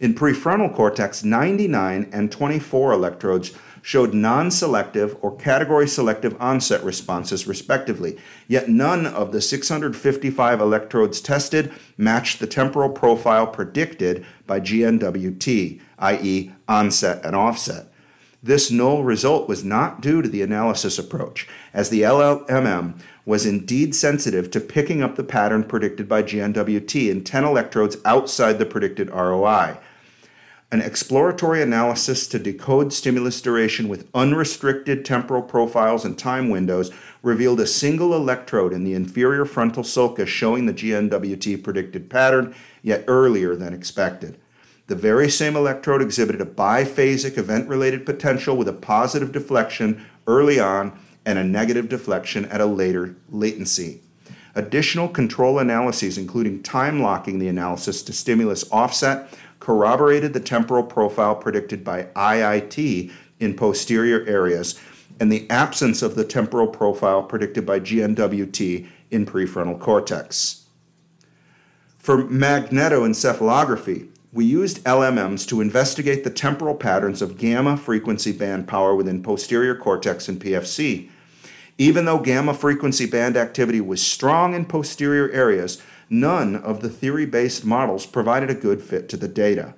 In 0.00 0.14
prefrontal 0.14 0.74
cortex, 0.74 1.22
99 1.22 2.08
and 2.10 2.32
24 2.32 2.92
electrodes 2.92 3.52
showed 3.82 4.14
non 4.14 4.50
selective 4.50 5.16
or 5.20 5.36
category 5.36 5.86
selective 5.86 6.36
onset 6.40 6.82
responses, 6.84 7.46
respectively, 7.46 8.18
yet 8.48 8.68
none 8.68 9.06
of 9.06 9.32
the 9.32 9.40
655 9.40 10.60
electrodes 10.60 11.20
tested 11.20 11.72
matched 11.96 12.40
the 12.40 12.46
temporal 12.46 12.90
profile 12.90 13.46
predicted 13.46 14.24
by 14.46 14.60
GNWT, 14.60 15.80
i.e., 15.98 16.52
onset 16.68 17.24
and 17.24 17.36
offset. 17.36 17.86
This 18.42 18.70
null 18.70 19.04
result 19.04 19.48
was 19.48 19.64
not 19.64 20.00
due 20.00 20.22
to 20.22 20.28
the 20.28 20.40
analysis 20.40 20.98
approach, 20.98 21.46
as 21.74 21.90
the 21.90 22.02
LLMM 22.02 22.98
was 23.26 23.44
indeed 23.44 23.94
sensitive 23.94 24.50
to 24.50 24.60
picking 24.60 25.02
up 25.02 25.16
the 25.16 25.24
pattern 25.24 25.62
predicted 25.62 26.08
by 26.08 26.22
GNWT 26.22 27.10
in 27.10 27.22
10 27.22 27.44
electrodes 27.44 27.98
outside 28.04 28.58
the 28.58 28.64
predicted 28.64 29.10
ROI. 29.10 29.76
An 30.72 30.80
exploratory 30.80 31.62
analysis 31.62 32.28
to 32.28 32.38
decode 32.38 32.92
stimulus 32.92 33.40
duration 33.40 33.88
with 33.88 34.08
unrestricted 34.14 35.04
temporal 35.04 35.42
profiles 35.42 36.04
and 36.04 36.16
time 36.16 36.48
windows 36.48 36.92
revealed 37.24 37.58
a 37.58 37.66
single 37.66 38.14
electrode 38.14 38.72
in 38.72 38.84
the 38.84 38.94
inferior 38.94 39.44
frontal 39.44 39.82
sulcus 39.82 40.28
showing 40.28 40.66
the 40.66 40.72
GNWT 40.72 41.64
predicted 41.64 42.08
pattern, 42.08 42.54
yet 42.82 43.02
earlier 43.08 43.56
than 43.56 43.74
expected. 43.74 44.38
The 44.86 44.94
very 44.94 45.28
same 45.28 45.56
electrode 45.56 46.02
exhibited 46.02 46.40
a 46.40 46.46
biphasic 46.46 47.36
event 47.36 47.68
related 47.68 48.06
potential 48.06 48.56
with 48.56 48.68
a 48.68 48.72
positive 48.72 49.32
deflection 49.32 50.06
early 50.28 50.60
on 50.60 50.96
and 51.26 51.36
a 51.36 51.42
negative 51.42 51.88
deflection 51.88 52.44
at 52.44 52.60
a 52.60 52.66
later 52.66 53.16
latency. 53.28 54.02
Additional 54.54 55.08
control 55.08 55.58
analyses, 55.58 56.18
including 56.18 56.62
time 56.62 57.00
locking 57.00 57.38
the 57.40 57.48
analysis 57.48 58.02
to 58.02 58.12
stimulus 58.12 58.64
offset, 58.70 59.32
corroborated 59.60 60.32
the 60.32 60.40
temporal 60.40 60.82
profile 60.82 61.36
predicted 61.36 61.84
by 61.84 62.04
IIT 62.16 63.12
in 63.38 63.54
posterior 63.54 64.24
areas 64.26 64.80
and 65.20 65.30
the 65.30 65.48
absence 65.50 66.02
of 66.02 66.14
the 66.14 66.24
temporal 66.24 66.66
profile 66.66 67.22
predicted 67.22 67.66
by 67.66 67.78
GNWT 67.78 68.86
in 69.10 69.26
prefrontal 69.26 69.78
cortex. 69.78 70.64
For 71.98 72.24
magnetoencephalography, 72.24 74.08
we 74.32 74.44
used 74.46 74.82
LMMs 74.84 75.46
to 75.48 75.60
investigate 75.60 76.24
the 76.24 76.30
temporal 76.30 76.74
patterns 76.74 77.20
of 77.20 77.36
gamma 77.36 77.76
frequency 77.76 78.32
band 78.32 78.66
power 78.68 78.94
within 78.94 79.22
posterior 79.22 79.74
cortex 79.74 80.28
and 80.28 80.40
PFC. 80.40 81.10
Even 81.76 82.04
though 82.04 82.18
gamma 82.18 82.54
frequency 82.54 83.06
band 83.06 83.36
activity 83.36 83.80
was 83.80 84.00
strong 84.00 84.54
in 84.54 84.64
posterior 84.64 85.30
areas, 85.32 85.82
none 86.10 86.56
of 86.56 86.82
the 86.82 86.90
theory 86.90 87.24
based 87.24 87.64
models 87.64 88.04
provided 88.04 88.50
a 88.50 88.54
good 88.54 88.82
fit 88.82 89.08
to 89.08 89.16
the 89.16 89.28
data. 89.28 89.74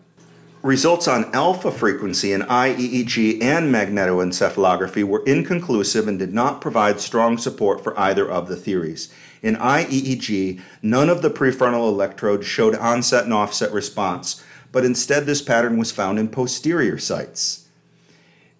Results 0.62 1.08
on 1.08 1.32
alpha 1.34 1.72
frequency 1.72 2.32
in 2.32 2.42
IEEG 2.42 3.42
and 3.42 3.74
magnetoencephalography 3.74 5.02
were 5.02 5.24
inconclusive 5.24 6.06
and 6.06 6.20
did 6.20 6.32
not 6.32 6.60
provide 6.60 7.00
strong 7.00 7.36
support 7.36 7.82
for 7.82 7.98
either 7.98 8.30
of 8.30 8.46
the 8.46 8.54
theories. 8.54 9.12
In 9.42 9.56
IEEG, 9.56 10.60
none 10.80 11.10
of 11.10 11.20
the 11.20 11.30
prefrontal 11.30 11.88
electrodes 11.88 12.46
showed 12.46 12.76
onset 12.76 13.24
and 13.24 13.34
offset 13.34 13.72
response, 13.72 14.42
but 14.70 14.84
instead 14.84 15.26
this 15.26 15.42
pattern 15.42 15.78
was 15.78 15.90
found 15.90 16.20
in 16.20 16.28
posterior 16.28 16.96
sites. 16.96 17.66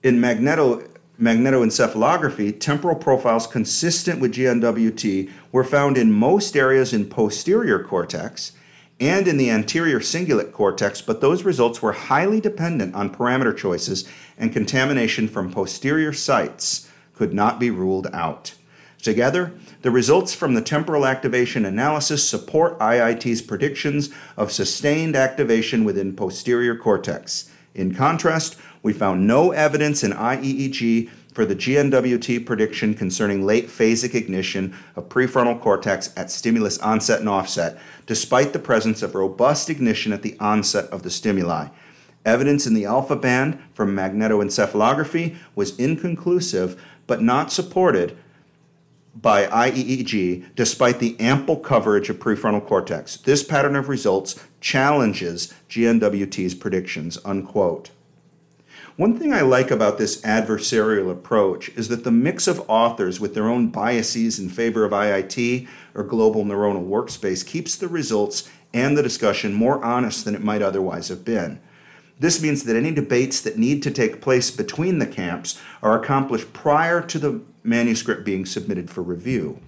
In 0.02 0.20
magneto, 0.20 0.82
magnetoencephalography, 1.20 2.58
temporal 2.58 2.96
profiles 2.96 3.46
consistent 3.46 4.20
with 4.20 4.34
GNWT 4.34 5.30
were 5.50 5.64
found 5.64 5.96
in 5.98 6.12
most 6.12 6.56
areas 6.56 6.92
in 6.92 7.08
posterior 7.08 7.82
cortex 7.82 8.52
and 8.98 9.26
in 9.26 9.36
the 9.36 9.50
anterior 9.50 9.98
cingulate 9.98 10.52
cortex, 10.52 11.02
but 11.02 11.20
those 11.20 11.42
results 11.42 11.82
were 11.82 11.92
highly 11.92 12.40
dependent 12.40 12.94
on 12.94 13.14
parameter 13.14 13.56
choices 13.56 14.08
and 14.38 14.52
contamination 14.52 15.26
from 15.26 15.52
posterior 15.52 16.12
sites 16.12 16.88
could 17.14 17.34
not 17.34 17.58
be 17.58 17.70
ruled 17.70 18.06
out. 18.12 18.54
Together, 19.02 19.52
the 19.82 19.90
results 19.90 20.32
from 20.32 20.54
the 20.54 20.62
temporal 20.62 21.04
activation 21.04 21.64
analysis 21.64 22.26
support 22.26 22.78
IIT's 22.78 23.42
predictions 23.42 24.10
of 24.36 24.52
sustained 24.52 25.16
activation 25.16 25.82
within 25.82 26.14
posterior 26.14 26.76
cortex. 26.76 27.50
In 27.74 27.94
contrast, 27.94 28.56
we 28.82 28.92
found 28.92 29.26
no 29.26 29.52
evidence 29.52 30.02
in 30.02 30.12
IEEG 30.12 31.08
for 31.32 31.46
the 31.46 31.56
GNWT 31.56 32.44
prediction 32.44 32.94
concerning 32.94 33.46
late 33.46 33.68
phasic 33.68 34.14
ignition 34.14 34.74
of 34.96 35.08
prefrontal 35.08 35.60
cortex 35.60 36.12
at 36.16 36.30
stimulus 36.30 36.78
onset 36.78 37.20
and 37.20 37.28
offset, 37.28 37.78
despite 38.06 38.52
the 38.52 38.58
presence 38.58 39.02
of 39.02 39.14
robust 39.14 39.70
ignition 39.70 40.12
at 40.12 40.22
the 40.22 40.36
onset 40.38 40.84
of 40.90 41.02
the 41.02 41.10
stimuli. 41.10 41.68
Evidence 42.24 42.66
in 42.66 42.74
the 42.74 42.84
alpha 42.84 43.16
band 43.16 43.58
from 43.74 43.96
magnetoencephalography 43.96 45.36
was 45.54 45.78
inconclusive 45.78 46.80
but 47.06 47.22
not 47.22 47.50
supported 47.50 48.16
by 49.14 49.46
IEEG 49.46 50.54
despite 50.54 50.98
the 50.98 51.18
ample 51.18 51.56
coverage 51.56 52.08
of 52.08 52.18
prefrontal 52.18 52.64
cortex. 52.64 53.16
This 53.16 53.42
pattern 53.42 53.76
of 53.76 53.88
results 53.88 54.42
challenges 54.60 55.52
GNWT's 55.68 56.54
predictions, 56.54 57.18
unquote. 57.24 57.90
One 58.96 59.18
thing 59.18 59.32
I 59.32 59.40
like 59.40 59.70
about 59.70 59.96
this 59.96 60.20
adversarial 60.20 61.10
approach 61.10 61.70
is 61.70 61.88
that 61.88 62.04
the 62.04 62.10
mix 62.10 62.46
of 62.46 62.62
authors 62.68 63.18
with 63.18 63.32
their 63.34 63.48
own 63.48 63.68
biases 63.68 64.38
in 64.38 64.50
favor 64.50 64.84
of 64.84 64.92
IIT 64.92 65.66
or 65.94 66.04
global 66.04 66.44
neuronal 66.44 66.86
workspace 66.86 67.44
keeps 67.44 67.74
the 67.74 67.88
results 67.88 68.50
and 68.74 68.96
the 68.96 69.02
discussion 69.02 69.54
more 69.54 69.82
honest 69.82 70.26
than 70.26 70.34
it 70.34 70.44
might 70.44 70.60
otherwise 70.60 71.08
have 71.08 71.24
been. 71.24 71.58
This 72.20 72.42
means 72.42 72.64
that 72.64 72.76
any 72.76 72.90
debates 72.90 73.40
that 73.40 73.56
need 73.56 73.82
to 73.82 73.90
take 73.90 74.20
place 74.20 74.50
between 74.50 74.98
the 74.98 75.06
camps 75.06 75.58
are 75.82 75.98
accomplished 75.98 76.52
prior 76.52 77.00
to 77.00 77.18
the 77.18 77.40
manuscript 77.64 78.26
being 78.26 78.44
submitted 78.44 78.90
for 78.90 79.00
review. 79.00 79.58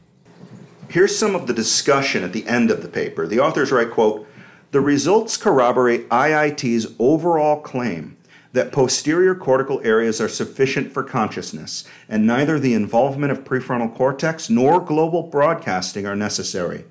Here's 0.88 1.16
some 1.16 1.34
of 1.34 1.46
the 1.46 1.54
discussion 1.54 2.24
at 2.24 2.34
the 2.34 2.46
end 2.46 2.70
of 2.70 2.82
the 2.82 2.88
paper. 2.88 3.26
The 3.26 3.40
authors 3.40 3.72
write, 3.72 3.90
quote, 3.90 4.26
"The 4.70 4.82
results 4.82 5.38
corroborate 5.38 6.06
IIT's 6.10 6.88
overall 6.98 7.62
claim 7.62 8.18
that 8.54 8.70
posterior 8.70 9.34
cortical 9.34 9.80
areas 9.82 10.20
are 10.20 10.28
sufficient 10.28 10.92
for 10.92 11.02
consciousness, 11.02 11.84
and 12.08 12.24
neither 12.24 12.56
the 12.56 12.72
involvement 12.72 13.32
of 13.32 13.42
prefrontal 13.42 13.92
cortex 13.92 14.48
nor 14.48 14.80
global 14.80 15.24
broadcasting 15.24 16.06
are 16.06 16.14
necessary. 16.14 16.84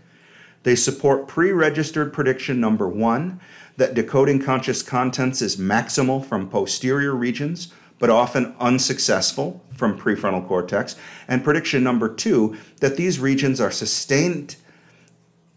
They 0.63 0.75
support 0.75 1.27
pre 1.27 1.51
registered 1.51 2.11
prediction 2.11 2.59
number 2.59 2.87
one 2.87 3.39
that 3.77 3.93
decoding 3.93 4.41
conscious 4.41 4.83
contents 4.83 5.41
is 5.41 5.55
maximal 5.55 6.23
from 6.23 6.49
posterior 6.49 7.15
regions, 7.15 7.73
but 7.97 8.09
often 8.09 8.55
unsuccessful 8.59 9.63
from 9.73 9.97
prefrontal 9.97 10.45
cortex, 10.45 10.97
and 11.29 11.45
prediction 11.45 11.81
number 11.81 12.13
two 12.13 12.57
that 12.81 12.97
these 12.97 13.19
regions 13.19 13.61
are 13.61 13.71
sustained 13.71 14.57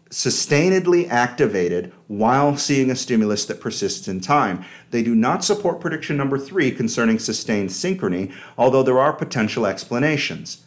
sustainedly 0.09 1.09
activated 1.09 1.91
while 2.07 2.57
seeing 2.57 2.89
a 2.89 2.95
stimulus 2.95 3.45
that 3.45 3.61
persists 3.61 4.07
in 4.07 4.21
time. 4.21 4.63
They 4.91 5.03
do 5.03 5.15
not 5.15 5.43
support 5.43 5.79
prediction 5.79 6.17
number 6.17 6.37
three 6.37 6.71
concerning 6.71 7.19
sustained 7.19 7.69
synchrony, 7.69 8.31
although 8.57 8.83
there 8.83 8.99
are 8.99 9.13
potential 9.13 9.65
explanations. 9.65 10.63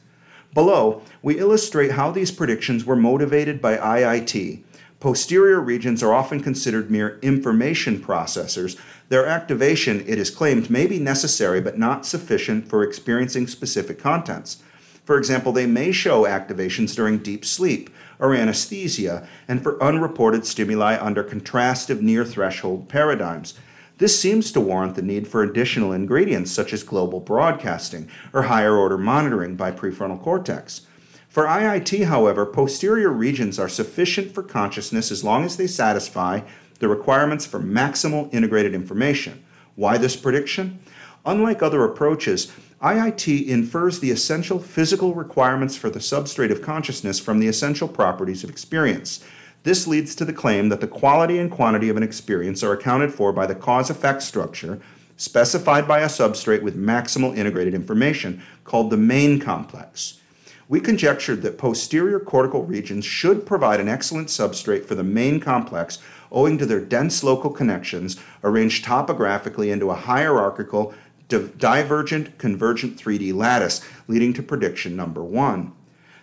Below, 0.53 1.03
we 1.23 1.39
illustrate 1.39 1.93
how 1.93 2.11
these 2.11 2.33
predictions 2.33 2.85
were 2.85 2.97
motivated 2.97 3.61
by 3.61 3.77
IIT. 3.77 4.63
Posterior 4.99 5.61
regions 5.61 6.03
are 6.03 6.13
often 6.13 6.43
considered 6.43 6.91
mere 6.91 7.19
information 7.23 7.99
processors. 7.99 8.79
Their 9.09 9.27
activation, 9.27 10.05
it 10.07 10.19
is 10.19 10.31
claimed, 10.31 10.69
may 10.69 10.87
be 10.87 10.99
necessary 10.99 11.61
but 11.61 11.79
not 11.79 12.05
sufficient 12.05 12.69
for 12.69 12.83
experiencing 12.83 13.47
specific 13.47 13.99
contents. 13.99 14.63
For 15.05 15.17
example, 15.17 15.53
they 15.53 15.67
may 15.67 15.91
show 15.91 16.25
activations 16.25 16.95
during 16.95 17.19
deep 17.19 17.45
sleep 17.45 17.89
or 18.21 18.35
anesthesia 18.35 19.27
and 19.49 19.63
for 19.63 19.83
unreported 19.83 20.47
stimuli 20.47 20.97
under 21.01 21.25
contrastive 21.25 22.01
near 22.01 22.25
threshold 22.25 22.89
paradigms. 22.89 23.55
This 23.99 24.19
seems 24.19 24.53
to 24.53 24.61
warrant 24.61 24.95
the 24.95 25.03
need 25.03 25.29
for 25.29 25.43
additional 25.43 25.93
ingredients 25.93 26.51
such 26.51 26.73
as 26.73 26.83
global 26.83 27.21
broadcasting 27.21 28.09
or 28.33 28.43
higher 28.43 28.77
order 28.77 28.97
monitoring 28.97 29.57
by 29.57 29.73
prefrontal 29.73 30.23
cortex. 30.23 30.87
For 31.29 31.45
IIT, 31.45 32.07
however, 32.07 32.47
posterior 32.47 33.11
regions 33.11 33.59
are 33.59 33.69
sufficient 33.69 34.33
for 34.35 34.43
consciousness 34.43 35.11
as 35.11 35.23
long 35.23 35.45
as 35.45 35.57
they 35.57 35.67
satisfy 35.67 36.41
the 36.79 36.89
requirements 36.89 37.47
for 37.47 37.61
maximal 37.61 38.33
integrated 38.35 38.75
information. 38.75 39.45
Why 39.77 39.97
this 39.97 40.17
prediction? 40.17 40.81
Unlike 41.25 41.63
other 41.63 41.85
approaches, 41.85 42.51
IIT 42.83 43.47
infers 43.47 44.01
the 44.01 44.11
essential 44.11 44.59
physical 44.59 45.15
requirements 45.15 45.77
for 45.77 45.91
the 45.91 45.99
substrate 45.99 46.51
of 46.51 46.63
consciousness 46.63 47.21
from 47.21 47.39
the 47.39 47.47
essential 47.47 47.87
properties 47.87 48.43
of 48.43 48.49
experience. 48.49 49.23
This 49.65 49.87
leads 49.87 50.15
to 50.15 50.25
the 50.25 50.33
claim 50.33 50.71
that 50.71 50.81
the 50.81 50.89
quality 50.89 51.39
and 51.39 51.51
quantity 51.51 51.91
of 51.91 51.99
an 51.99 52.03
experience 52.03 52.63
are 52.63 52.73
accounted 52.73 53.13
for 53.13 53.35
by 53.35 53.47
the 53.47 53.55
cause 53.55 53.91
effect 53.91 54.23
structure 54.23 54.81
specified 55.21 55.87
by 55.87 56.01
a 56.01 56.07
substrate 56.07 56.63
with 56.63 56.79
maximal 56.79 57.37
integrated 57.37 57.75
information, 57.75 58.43
called 58.65 58.89
the 58.89 58.97
main 58.97 59.39
complex. 59.39 60.19
We 60.67 60.81
conjectured 60.81 61.43
that 61.43 61.59
posterior 61.59 62.19
cortical 62.19 62.65
regions 62.65 63.05
should 63.05 63.45
provide 63.45 63.81
an 63.81 63.89
excellent 63.89 64.29
substrate 64.29 64.87
for 64.87 64.95
the 64.95 65.05
main 65.05 65.39
complex 65.39 65.99
owing 66.33 66.57
to 66.57 66.65
their 66.65 66.81
dense 66.81 67.23
local 67.23 67.51
connections 67.51 68.17
arranged 68.43 68.85
topographically 68.85 69.71
into 69.71 69.91
a 69.91 69.95
hierarchical, 69.95 70.95
divergent, 71.31 72.39
convergent 72.39 72.97
3D 72.99 73.35
lattice, 73.35 73.81
leading 74.09 74.33
to 74.35 74.43
prediction 74.43 74.97
number 74.97 75.23
one. 75.23 75.73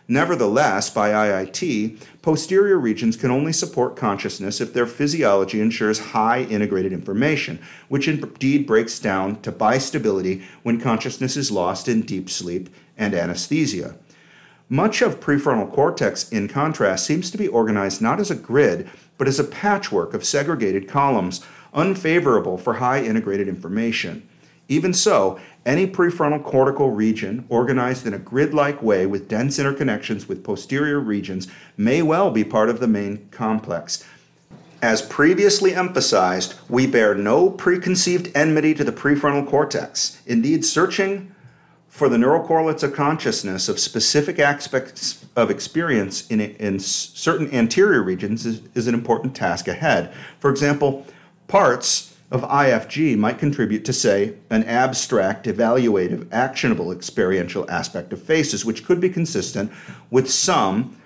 Nevertheless, 0.10 0.90
by 0.90 1.10
IIT, 1.10 2.00
posterior 2.22 2.80
regions 2.80 3.18
can 3.18 3.30
only 3.30 3.52
support 3.52 3.98
consciousness 3.98 4.62
if 4.62 4.74
their 4.74 4.86
physiology 4.86 5.60
ensures 5.60 6.12
high 6.12 6.44
integrated 6.44 6.94
information, 6.94 7.60
which 7.90 8.08
indeed 8.08 8.66
breaks 8.66 9.00
down 9.00 9.42
to 9.42 9.52
bistability 9.52 10.44
when 10.64 10.80
consciousness 10.80 11.36
is 11.36 11.52
lost 11.52 11.90
in 11.90 12.02
deep 12.02 12.30
sleep 12.30 12.70
and 12.96 13.14
anesthesia. 13.14 13.96
Much 14.70 15.02
of 15.02 15.20
prefrontal 15.20 15.72
cortex, 15.72 16.30
in 16.30 16.48
contrast, 16.48 17.06
seems 17.06 17.30
to 17.30 17.38
be 17.38 17.48
organized 17.48 18.02
not 18.02 18.20
as 18.20 18.32
a 18.32 18.36
grid, 18.36 18.90
but 19.18 19.28
as 19.28 19.40
a 19.40 19.44
patchwork 19.44 20.14
of 20.14 20.26
segregated 20.26 20.88
columns, 20.88 21.42
unfavorable 21.74 22.58
for 22.58 22.76
high 22.76 23.02
integrated 23.02 23.48
information. 23.48 24.28
Even 24.70 24.94
so, 24.94 25.40
any 25.66 25.88
prefrontal 25.88 26.44
cortical 26.44 26.92
region 26.92 27.46
organized 27.50 28.06
in 28.06 28.14
a 28.14 28.20
grid 28.20 28.54
like 28.54 28.82
way 28.82 29.06
with 29.06 29.28
dense 29.28 29.58
interconnections 29.58 30.28
with 30.28 30.44
posterior 30.44 31.00
regions 31.00 31.48
may 31.78 32.02
well 32.02 32.32
be 32.32 32.44
part 32.44 32.70
of 32.70 32.80
the 32.80 32.88
main 32.88 33.28
complex. 33.32 34.04
As 34.82 35.02
previously 35.02 35.74
emphasized, 35.74 36.54
we 36.70 36.86
bear 36.86 37.16
no 37.16 37.50
preconceived 37.50 38.30
enmity 38.36 38.74
to 38.76 38.84
the 38.84 38.92
prefrontal 38.92 39.48
cortex. 39.48 40.22
Indeed, 40.26 40.66
searching 40.66 41.34
for 41.88 42.10
the 42.10 42.18
neural 42.18 42.46
correlates 42.46 42.84
of 42.84 42.94
consciousness 42.94 43.68
of 43.68 43.80
specific 43.80 44.38
aspects 44.38 45.26
of 45.36 45.50
experience 45.50 46.28
in, 46.28 46.40
in 46.40 46.80
certain 46.80 47.52
anterior 47.52 48.04
regions 48.04 48.46
is, 48.46 48.62
is 48.76 48.88
an 48.88 48.94
important 48.94 49.36
task 49.36 49.68
ahead. 49.68 50.14
For 50.40 50.52
example, 50.52 51.08
parts 51.48 52.17
of 52.30 52.42
IFG 52.42 53.18
might 53.18 53.40
contribute 53.40 53.86
to, 53.86 53.94
say, 53.94 54.36
an 54.50 54.64
abstract, 54.64 55.46
evaluative, 55.46 56.28
actionable 56.32 56.92
experiential 56.92 57.70
aspect 57.70 58.12
of 58.12 58.22
faces, 58.22 58.66
which 58.66 58.86
could 58.86 59.00
be 59.00 59.10
consistent 59.10 59.72
with 60.10 60.30
some 60.30 60.98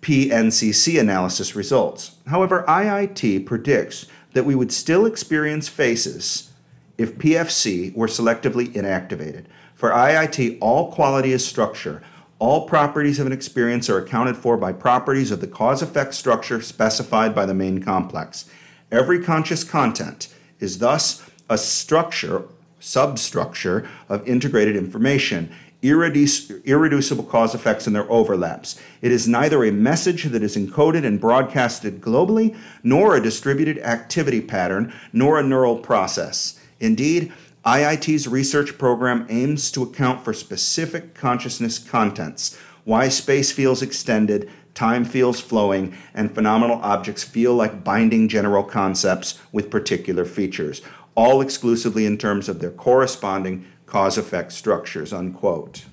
PNCC 0.00 0.98
analysis 0.98 1.54
results. 1.54 2.16
However, 2.26 2.64
IIT 2.66 3.44
predicts 3.44 4.06
that 4.32 4.44
we 4.44 4.54
would 4.54 4.72
still 4.72 5.04
experience 5.04 5.68
faces 5.68 6.50
if 6.96 7.18
PFC 7.18 7.94
were 7.94 8.06
selectively 8.06 8.68
inactivated. 8.68 9.44
For 9.74 9.90
IIT, 9.90 10.58
all 10.60 10.92
quality 10.92 11.32
is 11.32 11.46
structure. 11.46 12.02
All 12.38 12.66
properties 12.66 13.20
of 13.20 13.26
an 13.26 13.32
experience 13.32 13.88
are 13.90 13.98
accounted 13.98 14.36
for 14.36 14.56
by 14.56 14.72
properties 14.72 15.30
of 15.30 15.40
the 15.40 15.46
cause 15.46 15.82
effect 15.82 16.14
structure 16.14 16.62
specified 16.62 17.34
by 17.34 17.46
the 17.46 17.54
main 17.54 17.82
complex. 17.82 18.48
Every 18.92 19.24
conscious 19.24 19.64
content 19.64 20.28
is 20.60 20.78
thus 20.78 21.24
a 21.48 21.56
structure, 21.56 22.42
substructure 22.78 23.88
of 24.10 24.28
integrated 24.28 24.76
information, 24.76 25.50
irreduc- 25.82 26.62
irreducible 26.66 27.24
cause 27.24 27.54
effects 27.54 27.86
and 27.86 27.96
their 27.96 28.10
overlaps. 28.12 28.78
It 29.00 29.10
is 29.10 29.26
neither 29.26 29.64
a 29.64 29.72
message 29.72 30.24
that 30.24 30.42
is 30.42 30.58
encoded 30.58 31.06
and 31.06 31.18
broadcasted 31.18 32.02
globally, 32.02 32.54
nor 32.82 33.16
a 33.16 33.22
distributed 33.22 33.78
activity 33.78 34.42
pattern, 34.42 34.92
nor 35.10 35.38
a 35.38 35.42
neural 35.42 35.78
process. 35.78 36.60
Indeed, 36.78 37.32
IIT's 37.64 38.28
research 38.28 38.76
program 38.76 39.24
aims 39.30 39.70
to 39.70 39.82
account 39.82 40.22
for 40.22 40.34
specific 40.34 41.14
consciousness 41.14 41.78
contents, 41.78 42.58
why 42.84 43.08
space 43.08 43.52
feels 43.52 43.80
extended, 43.80 44.50
time 44.74 45.04
feels 45.04 45.40
flowing, 45.40 45.96
and 46.14 46.34
phenomenal 46.34 46.80
objects 46.82 47.22
feel 47.22 47.54
like 47.54 47.84
binding 47.84 48.28
general 48.28 48.64
concepts 48.64 49.40
with 49.52 49.70
particular 49.70 50.24
features, 50.24 50.82
all 51.14 51.40
exclusively 51.40 52.06
in 52.06 52.16
terms 52.16 52.48
of 52.48 52.60
their 52.60 52.70
corresponding 52.70 53.66
cause 53.86 54.16
effect 54.16 54.52
structures. 54.52 55.12
Unquote. 55.12 55.84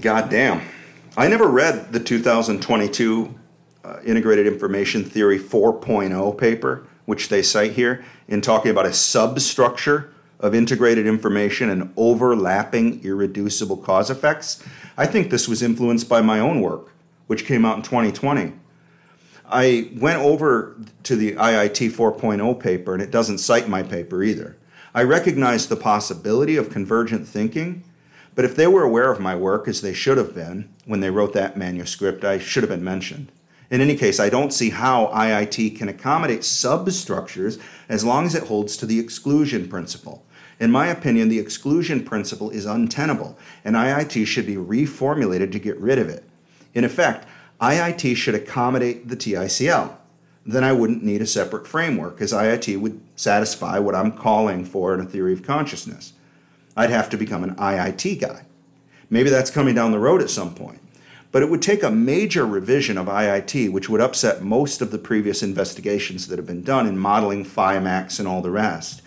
God 0.00 0.30
damn. 0.30 0.62
I 1.16 1.28
never 1.28 1.48
read 1.48 1.92
the 1.92 2.00
2022 2.00 3.34
uh, 3.84 3.96
Integrated 4.04 4.46
Information 4.46 5.04
Theory 5.04 5.38
4.0 5.38 6.38
paper, 6.38 6.86
which 7.06 7.28
they 7.28 7.42
cite 7.42 7.72
here, 7.72 8.04
in 8.28 8.40
talking 8.40 8.70
about 8.70 8.86
a 8.86 8.92
substructure 8.92 10.12
of 10.38 10.54
integrated 10.54 11.06
information 11.06 11.68
and 11.68 11.92
overlapping 11.96 13.02
irreducible 13.04 13.76
cause 13.76 14.08
effects. 14.08 14.62
I 14.96 15.06
think 15.06 15.30
this 15.30 15.48
was 15.48 15.62
influenced 15.62 16.08
by 16.08 16.22
my 16.22 16.38
own 16.38 16.60
work 16.60 16.92
which 17.30 17.46
came 17.46 17.64
out 17.64 17.76
in 17.76 17.82
2020. 17.84 18.52
I 19.48 19.88
went 19.94 20.18
over 20.18 20.76
to 21.04 21.14
the 21.14 21.34
IIT 21.34 21.92
4.0 21.92 22.58
paper, 22.58 22.92
and 22.92 23.00
it 23.00 23.12
doesn't 23.12 23.38
cite 23.38 23.68
my 23.68 23.84
paper 23.84 24.24
either. 24.24 24.56
I 24.96 25.04
recognized 25.04 25.68
the 25.68 25.76
possibility 25.76 26.56
of 26.56 26.70
convergent 26.70 27.28
thinking, 27.28 27.84
but 28.34 28.44
if 28.44 28.56
they 28.56 28.66
were 28.66 28.82
aware 28.82 29.12
of 29.12 29.20
my 29.20 29.36
work, 29.36 29.68
as 29.68 29.80
they 29.80 29.92
should 29.92 30.18
have 30.18 30.34
been 30.34 30.70
when 30.86 30.98
they 30.98 31.10
wrote 31.10 31.32
that 31.34 31.56
manuscript, 31.56 32.24
I 32.24 32.40
should 32.40 32.64
have 32.64 32.70
been 32.70 32.82
mentioned. 32.82 33.30
In 33.70 33.80
any 33.80 33.94
case, 33.94 34.18
I 34.18 34.28
don't 34.28 34.52
see 34.52 34.70
how 34.70 35.06
IIT 35.14 35.78
can 35.78 35.88
accommodate 35.88 36.42
substructures 36.42 37.60
as 37.88 38.04
long 38.04 38.26
as 38.26 38.34
it 38.34 38.48
holds 38.48 38.76
to 38.78 38.86
the 38.86 38.98
exclusion 38.98 39.68
principle. 39.68 40.26
In 40.58 40.72
my 40.72 40.88
opinion, 40.88 41.28
the 41.28 41.38
exclusion 41.38 42.02
principle 42.04 42.50
is 42.50 42.66
untenable, 42.66 43.38
and 43.64 43.76
IIT 43.76 44.26
should 44.26 44.46
be 44.46 44.56
reformulated 44.56 45.52
to 45.52 45.60
get 45.60 45.78
rid 45.78 46.00
of 46.00 46.08
it. 46.08 46.24
In 46.74 46.84
effect, 46.84 47.26
IIT 47.60 48.16
should 48.16 48.34
accommodate 48.34 49.08
the 49.08 49.16
TICL. 49.16 49.96
Then 50.46 50.64
I 50.64 50.72
wouldn't 50.72 51.04
need 51.04 51.20
a 51.20 51.26
separate 51.26 51.66
framework, 51.66 52.20
as 52.20 52.32
IIT 52.32 52.80
would 52.80 53.00
satisfy 53.14 53.78
what 53.78 53.94
I'm 53.94 54.12
calling 54.12 54.64
for 54.64 54.94
in 54.94 55.00
a 55.00 55.04
theory 55.04 55.32
of 55.32 55.42
consciousness. 55.42 56.14
I'd 56.76 56.90
have 56.90 57.10
to 57.10 57.18
become 57.18 57.44
an 57.44 57.56
IIT 57.56 58.20
guy. 58.20 58.46
Maybe 59.10 59.28
that's 59.28 59.50
coming 59.50 59.74
down 59.74 59.90
the 59.90 59.98
road 59.98 60.22
at 60.22 60.30
some 60.30 60.54
point. 60.54 60.80
But 61.32 61.42
it 61.42 61.50
would 61.50 61.62
take 61.62 61.82
a 61.82 61.90
major 61.90 62.46
revision 62.46 62.96
of 62.96 63.06
IIT, 63.06 63.70
which 63.70 63.88
would 63.88 64.00
upset 64.00 64.42
most 64.42 64.80
of 64.80 64.90
the 64.90 64.98
previous 64.98 65.42
investigations 65.42 66.26
that 66.26 66.38
have 66.38 66.46
been 66.46 66.62
done 66.62 66.86
in 66.86 66.98
modeling 66.98 67.44
phi 67.44 67.78
max 67.78 68.18
and 68.18 68.26
all 68.26 68.42
the 68.42 68.50
rest. 68.50 69.02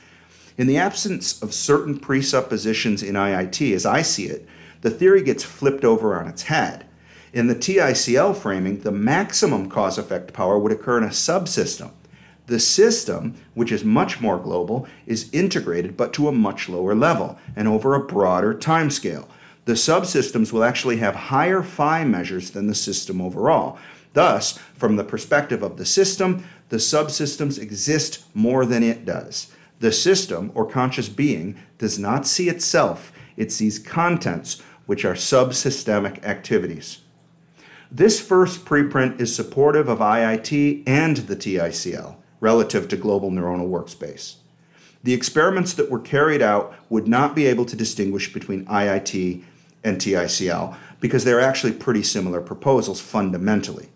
In 0.57 0.67
the 0.67 0.77
absence 0.77 1.41
of 1.41 1.53
certain 1.53 1.97
presuppositions 1.97 3.01
in 3.01 3.15
IIT, 3.15 3.73
as 3.73 3.85
I 3.85 4.03
see 4.03 4.25
it, 4.25 4.47
the 4.81 4.91
theory 4.91 5.23
gets 5.23 5.43
flipped 5.43 5.83
over 5.83 6.17
on 6.17 6.27
its 6.27 6.43
head 6.43 6.85
In 7.33 7.47
the 7.47 7.55
TICL 7.55 8.35
framing, 8.37 8.81
the 8.81 8.91
maximum 8.91 9.67
cause 9.67 9.97
effect 9.97 10.33
power 10.33 10.59
would 10.59 10.71
occur 10.71 10.99
in 10.99 11.03
a 11.03 11.07
subsystem. 11.07 11.89
The 12.45 12.59
system, 12.59 13.33
which 13.55 13.71
is 13.71 13.83
much 13.83 14.21
more 14.21 14.37
global, 14.37 14.87
is 15.07 15.31
integrated 15.33 15.97
but 15.97 16.13
to 16.13 16.27
a 16.27 16.31
much 16.31 16.69
lower 16.69 16.93
level 16.93 17.39
and 17.55 17.67
over 17.67 17.95
a 17.95 18.05
broader 18.05 18.53
timescale. 18.53 19.27
The 19.65 19.73
subsystems 19.73 20.51
will 20.51 20.63
actually 20.63 20.97
have 20.97 21.15
higher 21.15 21.63
phi 21.63 22.03
measures 22.03 22.51
than 22.51 22.67
the 22.67 22.75
system 22.75 23.19
overall. 23.19 23.79
Thus, 24.13 24.59
from 24.75 24.97
the 24.97 25.03
perspective 25.03 25.63
of 25.63 25.77
the 25.77 25.85
system, 25.87 26.43
the 26.69 26.77
subsystems 26.77 27.57
exist 27.57 28.25
more 28.35 28.63
than 28.63 28.83
it 28.83 29.05
does. 29.05 29.51
The 29.79 29.91
system, 29.91 30.51
or 30.53 30.67
conscious 30.67 31.09
being, 31.09 31.55
does 31.79 31.97
not 31.97 32.27
see 32.27 32.47
itself, 32.47 33.11
it 33.37 33.51
sees 33.51 33.79
contents, 33.79 34.61
which 34.85 35.03
are 35.03 35.15
subsystemic 35.15 36.23
activities. 36.23 36.99
This 37.95 38.19
first 38.19 38.65
preprint 38.65 39.21
is 39.21 39.35
supportive 39.35 39.87
of 39.87 39.99
IIT 39.99 40.81
and 40.87 41.17
the 41.17 41.35
TICL 41.35 42.15
relative 42.39 42.87
to 42.87 42.97
global 42.97 43.29
neuronal 43.29 43.69
workspace. 43.69 44.37
The 45.03 45.13
experiments 45.13 45.75
that 45.75 45.91
were 45.91 45.99
carried 45.99 46.41
out 46.41 46.73
would 46.89 47.07
not 47.07 47.35
be 47.35 47.45
able 47.45 47.65
to 47.65 47.75
distinguish 47.75 48.33
between 48.33 48.65
IIT 48.65 49.43
and 49.83 49.97
TICL 49.99 50.75
because 50.99 51.23
they're 51.23 51.39
actually 51.39 51.73
pretty 51.73 52.01
similar 52.01 52.41
proposals 52.41 52.99
fundamentally. 52.99 53.89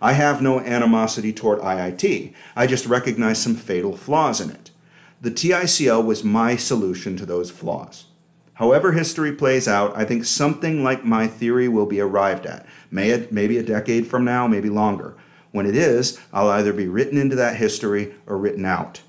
I 0.00 0.14
have 0.14 0.40
no 0.40 0.60
animosity 0.60 1.34
toward 1.34 1.60
IIT, 1.60 2.32
I 2.56 2.66
just 2.66 2.86
recognize 2.86 3.38
some 3.38 3.54
fatal 3.54 3.98
flaws 3.98 4.40
in 4.40 4.48
it. 4.48 4.70
The 5.20 5.30
TICL 5.30 6.02
was 6.06 6.24
my 6.24 6.56
solution 6.56 7.18
to 7.18 7.26
those 7.26 7.50
flaws. 7.50 8.06
However, 8.56 8.92
history 8.92 9.32
plays 9.32 9.68
out, 9.68 9.94
I 9.96 10.06
think 10.06 10.24
something 10.24 10.82
like 10.82 11.04
my 11.04 11.26
theory 11.26 11.68
will 11.68 11.84
be 11.84 12.00
arrived 12.00 12.46
at, 12.46 12.64
May, 12.90 13.26
maybe 13.30 13.58
a 13.58 13.62
decade 13.62 14.06
from 14.06 14.24
now, 14.24 14.46
maybe 14.46 14.70
longer. 14.70 15.14
When 15.52 15.66
it 15.66 15.76
is, 15.76 16.18
I'll 16.32 16.48
either 16.48 16.72
be 16.72 16.88
written 16.88 17.18
into 17.18 17.36
that 17.36 17.56
history 17.56 18.14
or 18.26 18.38
written 18.38 18.64
out. 18.64 19.02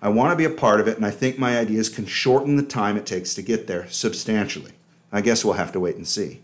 I 0.00 0.10
want 0.10 0.30
to 0.30 0.36
be 0.36 0.44
a 0.44 0.50
part 0.50 0.80
of 0.80 0.86
it, 0.86 0.96
and 0.96 1.04
I 1.04 1.10
think 1.10 1.38
my 1.38 1.58
ideas 1.58 1.88
can 1.88 2.06
shorten 2.06 2.54
the 2.54 2.62
time 2.62 2.96
it 2.96 3.04
takes 3.04 3.34
to 3.34 3.42
get 3.42 3.66
there 3.66 3.88
substantially. 3.88 4.72
I 5.10 5.22
guess 5.22 5.44
we'll 5.44 5.54
have 5.54 5.72
to 5.72 5.80
wait 5.80 5.96
and 5.96 6.06
see. 6.06 6.40